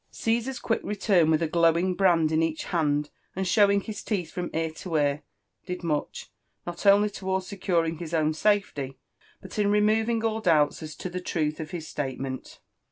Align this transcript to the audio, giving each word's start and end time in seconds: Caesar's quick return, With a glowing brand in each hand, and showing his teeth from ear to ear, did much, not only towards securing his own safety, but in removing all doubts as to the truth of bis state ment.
Caesar's 0.09 0.57
quick 0.57 0.81
return, 0.83 1.29
With 1.29 1.43
a 1.43 1.47
glowing 1.47 1.93
brand 1.93 2.31
in 2.31 2.41
each 2.41 2.63
hand, 2.63 3.11
and 3.35 3.47
showing 3.47 3.81
his 3.81 4.01
teeth 4.01 4.31
from 4.31 4.49
ear 4.51 4.71
to 4.71 4.95
ear, 4.95 5.21
did 5.67 5.83
much, 5.83 6.31
not 6.65 6.87
only 6.87 7.07
towards 7.07 7.45
securing 7.45 7.99
his 7.99 8.11
own 8.11 8.33
safety, 8.33 8.97
but 9.43 9.59
in 9.59 9.69
removing 9.69 10.23
all 10.25 10.41
doubts 10.41 10.81
as 10.81 10.95
to 10.95 11.09
the 11.11 11.21
truth 11.21 11.59
of 11.59 11.69
bis 11.69 11.87
state 11.87 12.19
ment. 12.19 12.59